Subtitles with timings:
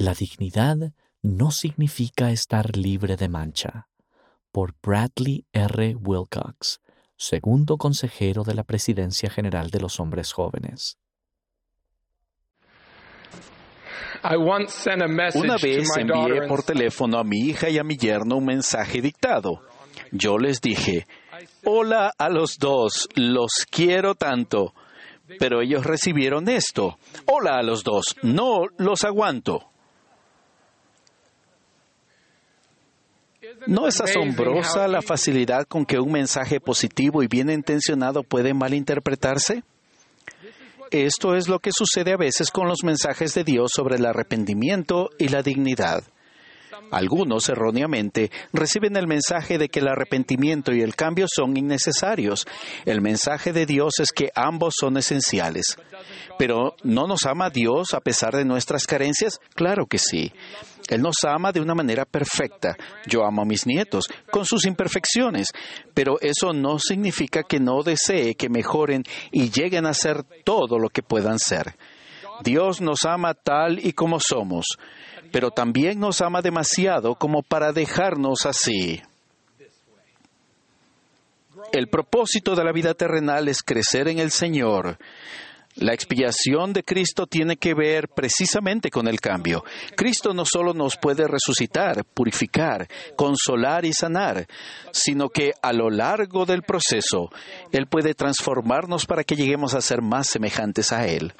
[0.00, 3.86] La dignidad no significa estar libre de mancha.
[4.50, 5.94] Por Bradley R.
[5.94, 6.80] Wilcox,
[7.18, 10.96] segundo consejero de la Presidencia General de los Hombres Jóvenes.
[15.34, 19.60] Una vez envié por teléfono a mi hija y a mi yerno un mensaje dictado.
[20.12, 21.06] Yo les dije,
[21.66, 24.72] hola a los dos, los quiero tanto.
[25.38, 29.69] Pero ellos recibieron esto, hola a los dos, no los aguanto.
[33.66, 39.62] ¿No es asombrosa la facilidad con que un mensaje positivo y bien intencionado puede malinterpretarse?
[40.90, 45.10] Esto es lo que sucede a veces con los mensajes de Dios sobre el arrepentimiento
[45.18, 46.02] y la dignidad.
[46.90, 52.46] Algunos, erróneamente, reciben el mensaje de que el arrepentimiento y el cambio son innecesarios.
[52.84, 55.76] El mensaje de Dios es que ambos son esenciales.
[56.38, 59.38] Pero, ¿no nos ama Dios a pesar de nuestras carencias?
[59.54, 60.32] Claro que sí.
[60.90, 62.76] Él nos ama de una manera perfecta.
[63.06, 65.48] Yo amo a mis nietos, con sus imperfecciones,
[65.94, 70.88] pero eso no significa que no desee que mejoren y lleguen a ser todo lo
[70.88, 71.76] que puedan ser.
[72.42, 74.66] Dios nos ama tal y como somos,
[75.30, 79.00] pero también nos ama demasiado como para dejarnos así.
[81.72, 84.98] El propósito de la vida terrenal es crecer en el Señor.
[85.76, 89.64] La expiación de Cristo tiene que ver precisamente con el cambio.
[89.96, 94.48] Cristo no solo nos puede resucitar, purificar, consolar y sanar,
[94.90, 97.30] sino que a lo largo del proceso,
[97.70, 101.32] Él puede transformarnos para que lleguemos a ser más semejantes a Él.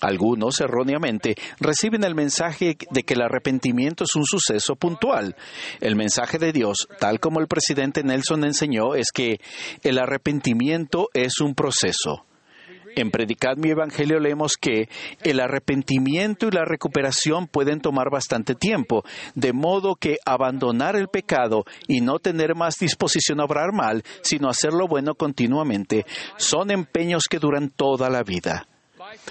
[0.00, 5.34] Algunos, erróneamente, reciben el mensaje de que el arrepentimiento es un suceso puntual.
[5.80, 9.40] El mensaje de Dios, tal como el presidente Nelson enseñó, es que
[9.82, 12.27] el arrepentimiento es un proceso.
[12.98, 14.88] En Predicad mi Evangelio leemos que
[15.22, 19.04] el arrepentimiento y la recuperación pueden tomar bastante tiempo,
[19.36, 24.48] de modo que abandonar el pecado y no tener más disposición a obrar mal, sino
[24.48, 26.06] hacer lo bueno continuamente,
[26.38, 28.66] son empeños que duran toda la vida.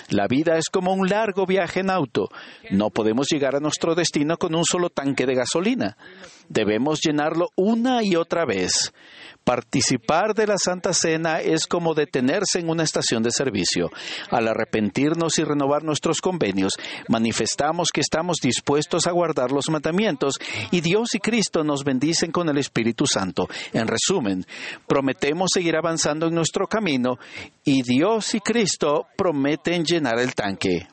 [0.10, 2.30] La vida es como un largo viaje en auto.
[2.72, 5.98] No podemos llegar a nuestro destino con un solo tanque de gasolina.
[6.48, 8.94] Debemos llenarlo una y otra vez.
[9.48, 13.90] Participar de la Santa Cena es como detenerse en una estación de servicio.
[14.30, 16.74] Al arrepentirnos y renovar nuestros convenios,
[17.08, 20.34] manifestamos que estamos dispuestos a guardar los mandamientos
[20.70, 23.48] y Dios y Cristo nos bendicen con el Espíritu Santo.
[23.72, 24.46] En resumen,
[24.86, 27.18] prometemos seguir avanzando en nuestro camino
[27.64, 30.90] y Dios y Cristo prometen llenar el tanque.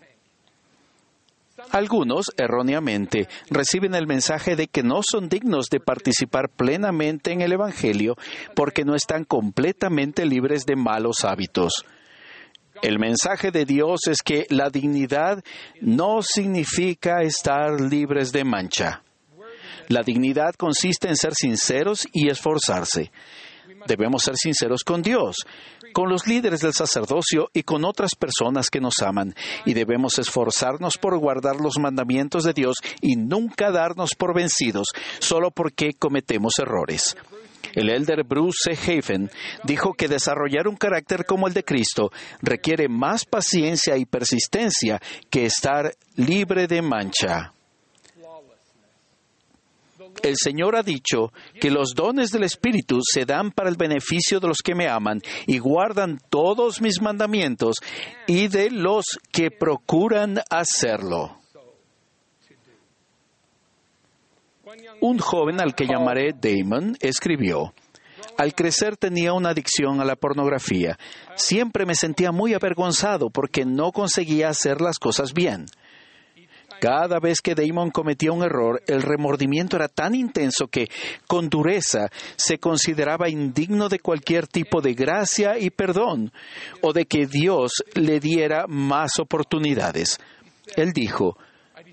[1.71, 7.53] Algunos, erróneamente, reciben el mensaje de que no son dignos de participar plenamente en el
[7.53, 8.17] Evangelio
[8.55, 11.85] porque no están completamente libres de malos hábitos.
[12.83, 15.43] El mensaje de Dios es que la dignidad
[15.81, 19.03] no significa estar libres de mancha.
[19.89, 23.11] La dignidad consiste en ser sinceros y esforzarse.
[23.87, 25.37] Debemos ser sinceros con Dios,
[25.93, 29.35] con los líderes del sacerdocio y con otras personas que nos aman,
[29.65, 35.51] y debemos esforzarnos por guardar los mandamientos de Dios y nunca darnos por vencidos solo
[35.51, 37.17] porque cometemos errores.
[37.75, 39.03] El elder Bruce C.
[39.65, 45.47] Dijo que desarrollar un carácter como el de Cristo requiere más paciencia y persistencia que
[45.47, 47.54] estar libre de mancha.
[50.23, 54.49] El Señor ha dicho que los dones del Espíritu se dan para el beneficio de
[54.49, 57.77] los que me aman y guardan todos mis mandamientos
[58.27, 61.39] y de los que procuran hacerlo.
[65.01, 67.75] Un joven al que llamaré Damon escribió,
[68.37, 70.99] al crecer tenía una adicción a la pornografía.
[71.37, 75.67] Siempre me sentía muy avergonzado porque no conseguía hacer las cosas bien.
[76.85, 80.89] Cada vez que Damon cometía un error, el remordimiento era tan intenso que,
[81.27, 86.31] con dureza, se consideraba indigno de cualquier tipo de gracia y perdón,
[86.83, 90.19] o de que Dios le diera más oportunidades.
[90.77, 91.39] Él dijo,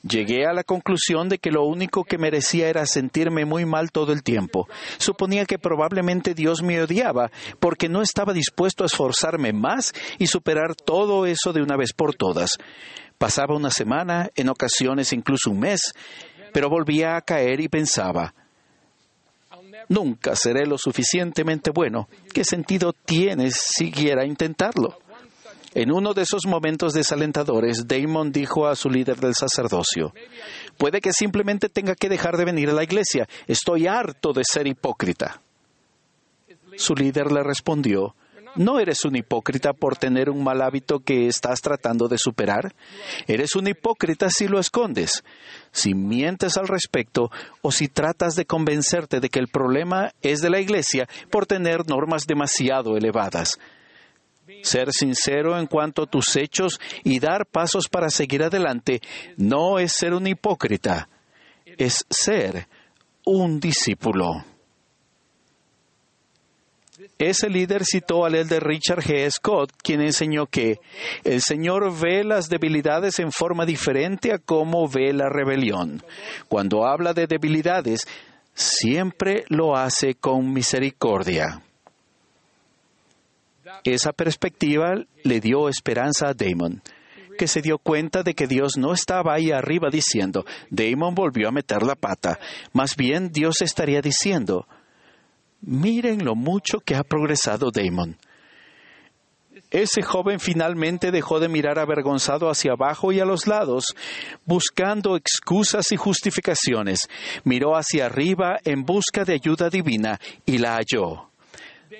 [0.04, 4.14] Llegué a la conclusión de que lo único que merecía era sentirme muy mal todo
[4.14, 4.68] el tiempo.
[4.98, 10.76] Suponía que probablemente Dios me odiaba porque no estaba dispuesto a esforzarme más y superar
[10.76, 12.58] todo eso de una vez por todas.
[13.20, 15.94] Pasaba una semana, en ocasiones incluso un mes,
[16.52, 18.34] pero volvía a caer y pensaba,
[19.88, 22.10] nunca seré lo suficientemente bueno.
[22.34, 24.98] ¿Qué sentido tiene siquiera intentarlo?
[25.74, 30.14] En uno de esos momentos desalentadores, Damon dijo a su líder del sacerdocio,
[30.78, 33.28] puede que simplemente tenga que dejar de venir a la iglesia.
[33.48, 35.42] Estoy harto de ser hipócrita.
[36.76, 38.16] Su líder le respondió,
[38.56, 42.74] ¿No eres un hipócrita por tener un mal hábito que estás tratando de superar?
[43.26, 45.24] Eres un hipócrita si lo escondes,
[45.72, 47.32] si mientes al respecto
[47.62, 51.88] o si tratas de convencerte de que el problema es de la Iglesia por tener
[51.88, 53.58] normas demasiado elevadas.
[54.64, 59.02] Ser sincero en cuanto a tus hechos y dar pasos para seguir adelante
[59.38, 61.08] no es ser un hipócrita,
[61.66, 62.68] es ser
[63.26, 64.44] un discípulo.
[67.18, 69.30] Ese líder citó al elder Richard G.
[69.30, 70.80] Scott, quien enseñó que
[71.24, 76.04] el Señor ve las debilidades en forma diferente a cómo ve la rebelión.
[76.48, 78.08] Cuando habla de debilidades,
[78.54, 81.62] siempre lo hace con misericordia.
[83.84, 86.82] Esa perspectiva le dio esperanza a Damon,
[87.38, 91.52] que se dio cuenta de que Dios no estaba ahí arriba diciendo, Damon volvió a
[91.52, 92.40] meter la pata.
[92.74, 94.68] Más bien Dios estaría diciendo,
[95.62, 98.18] miren lo mucho que ha progresado Damon.
[99.72, 103.96] Ese joven finalmente dejó de mirar avergonzado hacia abajo y a los lados,
[104.46, 107.08] buscando excusas y justificaciones.
[107.46, 111.31] Miró hacia arriba en busca de ayuda divina y la halló.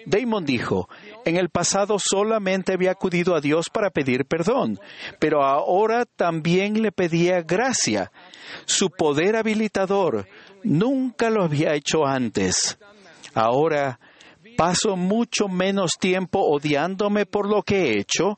[0.06, 0.90] Damon dijo,
[1.26, 4.80] en el pasado solamente había acudido a Dios para pedir perdón,
[5.20, 8.12] pero ahora también le pedía gracia.
[8.66, 10.28] Su poder habilitador
[10.64, 12.78] nunca lo había hecho antes.
[13.34, 14.00] Ahora
[14.58, 18.38] paso mucho menos tiempo odiándome por lo que he hecho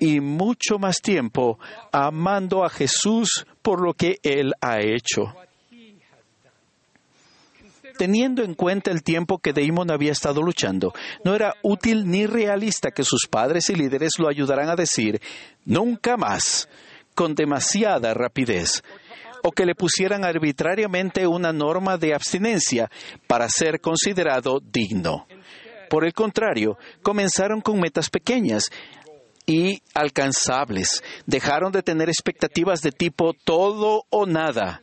[0.00, 1.58] y mucho más tiempo
[1.92, 5.34] amando a Jesús por lo que Él ha hecho.
[7.98, 10.92] Teniendo en cuenta el tiempo que Damon había estado luchando,
[11.24, 15.20] no era útil ni realista que sus padres y líderes lo ayudaran a decir
[15.64, 16.68] nunca más,
[17.14, 18.82] con demasiada rapidez,
[19.42, 22.90] o que le pusieran arbitrariamente una norma de abstinencia
[23.26, 25.26] para ser considerado digno.
[25.88, 28.70] Por el contrario, comenzaron con metas pequeñas
[29.46, 31.02] y alcanzables.
[31.26, 34.80] Dejaron de tener expectativas de tipo todo o nada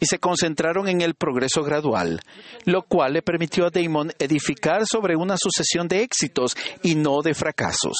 [0.00, 2.20] y se concentraron en el progreso gradual,
[2.64, 7.34] lo cual le permitió a Damon edificar sobre una sucesión de éxitos y no de
[7.34, 7.96] fracasos.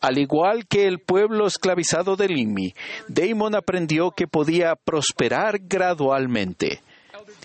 [0.00, 2.74] Al igual que el pueblo esclavizado de Limi,
[3.08, 6.80] Damon aprendió que podía prosperar gradualmente.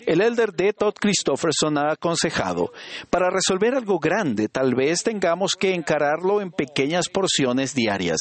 [0.08, 0.74] El elder D.
[0.74, 2.72] Todd Christopherson ha aconsejado,
[3.10, 8.18] para resolver algo grande tal vez tengamos que encararlo en pequeñas porciones diarias.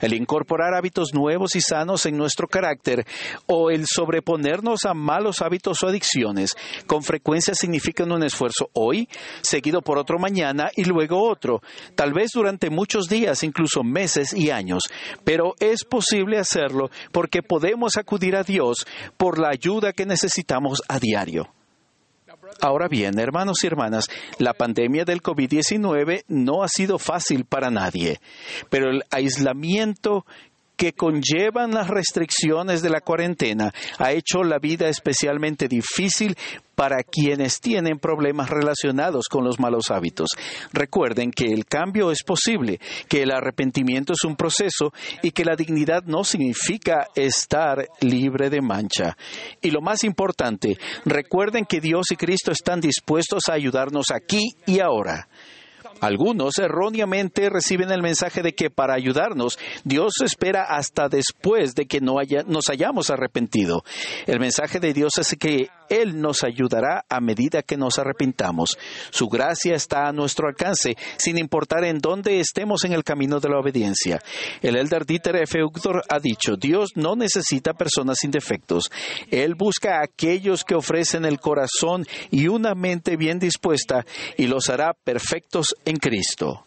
[0.00, 3.06] El incorporar hábitos nuevos y sanos en nuestro carácter
[3.46, 6.56] o el sobreponernos a malos hábitos o adicciones
[6.86, 9.08] con frecuencia significan un esfuerzo hoy,
[9.42, 11.62] seguido por otro mañana y luego otro,
[11.94, 14.82] tal vez durante muchos días, incluso meses y años.
[15.24, 18.86] Pero es posible hacerlo porque podemos acudir a Dios
[19.16, 21.19] por la ayuda que necesitamos a diario.
[22.60, 24.06] Ahora bien, hermanos y hermanas,
[24.38, 28.20] la pandemia del COVID-19 no ha sido fácil para nadie,
[28.68, 30.26] pero el aislamiento
[30.80, 36.34] que conllevan las restricciones de la cuarentena ha hecho la vida especialmente difícil
[36.74, 40.30] para quienes tienen problemas relacionados con los malos hábitos.
[40.72, 42.80] Recuerden que el cambio es posible,
[43.10, 48.62] que el arrepentimiento es un proceso y que la dignidad no significa estar libre de
[48.62, 49.18] mancha.
[49.60, 54.80] Y lo más importante, recuerden que Dios y Cristo están dispuestos a ayudarnos aquí y
[54.80, 55.28] ahora.
[56.00, 62.00] Algunos erróneamente reciben el mensaje de que para ayudarnos Dios espera hasta después de que
[62.00, 63.82] no haya, nos hayamos arrepentido.
[64.26, 68.78] El mensaje de Dios es que Él nos ayudará a medida que nos arrepintamos.
[69.10, 73.50] Su gracia está a nuestro alcance, sin importar en dónde estemos en el camino de
[73.50, 74.22] la obediencia.
[74.62, 75.62] El elder Dieter F.
[75.62, 78.90] Uchtdorf ha dicho, Dios no necesita personas sin defectos.
[79.30, 84.06] Él busca a aquellos que ofrecen el corazón y una mente bien dispuesta
[84.36, 86.64] y los hará perfectos en Cristo.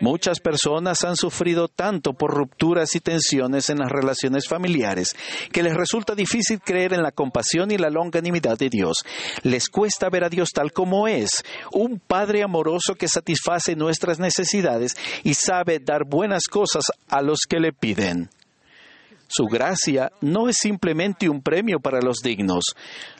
[0.00, 5.16] Muchas personas han sufrido tanto por rupturas y tensiones en las relaciones familiares
[5.52, 8.98] que les resulta difícil creer en la compasión y la longanimidad de Dios.
[9.42, 14.96] Les cuesta ver a Dios tal como es, un Padre amoroso que satisface nuestras necesidades
[15.24, 18.30] y sabe dar buenas cosas a los que le piden.
[19.28, 22.64] Su gracia no es simplemente un premio para los dignos.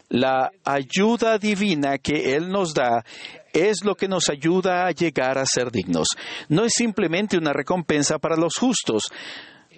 [0.08, 3.04] La ayuda divina que Él nos da
[3.52, 6.09] es lo que nos ayuda a llegar a ser dignos.
[6.49, 9.05] No es simplemente una recompensa para los justos.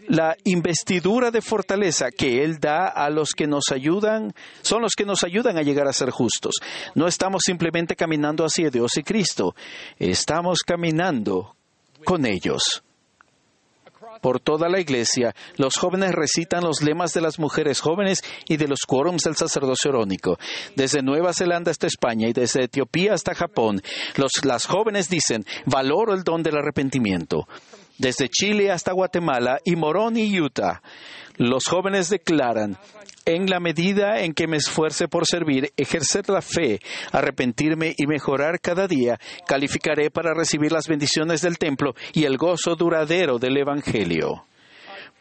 [0.08, 5.04] La investidura de fortaleza que Él da a los que nos ayudan son los que
[5.04, 6.54] nos ayudan a llegar a ser justos.
[6.94, 9.54] No estamos simplemente caminando hacia Dios y Cristo,
[9.98, 11.54] estamos caminando
[12.04, 12.82] con ellos.
[14.20, 18.68] Por toda la iglesia, los jóvenes recitan los lemas de las mujeres jóvenes y de
[18.68, 20.38] los quórums del sacerdocio orónico.
[20.76, 23.82] Desde Nueva Zelanda hasta España y desde Etiopía hasta Japón,
[24.44, 27.46] las jóvenes dicen, valoro el don del arrepentimiento.
[27.98, 30.80] Desde Chile hasta Guatemala y Morón y Utah,
[31.36, 32.78] los jóvenes declaran,
[33.24, 36.80] en la medida en que me esfuerce por servir, ejercer la fe,
[37.12, 42.76] arrepentirme y mejorar cada día, calificaré para recibir las bendiciones del templo y el gozo
[42.76, 44.44] duradero del Evangelio.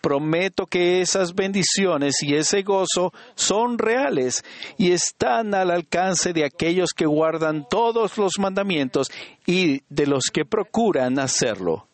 [0.02, 4.46] Prometo que esas bendiciones y ese gozo son reales
[4.78, 9.08] y están al alcance de aquellos que guardan todos los mandamientos
[9.46, 11.86] y de los que procuran hacerlo.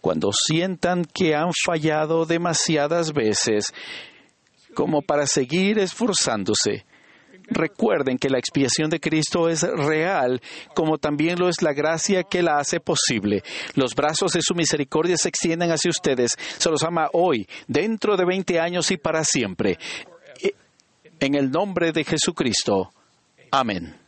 [0.00, 3.74] Cuando sientan que han fallado demasiadas veces,
[4.74, 6.84] como para seguir esforzándose.
[7.50, 10.42] Recuerden que la expiación de Cristo es real,
[10.74, 13.42] como también lo es la gracia que la hace posible.
[13.74, 16.32] Los brazos de su misericordia se extienden hacia ustedes.
[16.58, 19.78] Se los ama hoy, dentro de 20 años y para siempre.
[21.20, 22.90] En el nombre de Jesucristo.
[23.50, 24.07] Amén.